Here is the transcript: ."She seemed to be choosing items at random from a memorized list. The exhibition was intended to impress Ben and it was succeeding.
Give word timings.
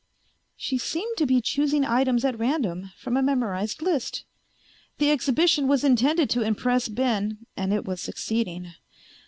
."She 0.57 0.79
seemed 0.79 1.15
to 1.17 1.27
be 1.27 1.41
choosing 1.41 1.85
items 1.85 2.25
at 2.25 2.39
random 2.39 2.89
from 2.97 3.15
a 3.15 3.21
memorized 3.21 3.83
list. 3.83 4.25
The 4.97 5.11
exhibition 5.11 5.67
was 5.67 5.83
intended 5.83 6.27
to 6.31 6.41
impress 6.41 6.87
Ben 6.89 7.45
and 7.55 7.71
it 7.71 7.85
was 7.85 8.01
succeeding. 8.01 8.71